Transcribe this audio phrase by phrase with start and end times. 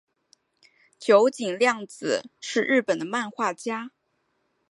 [0.97, 3.91] 九井谅子是日本的漫画家。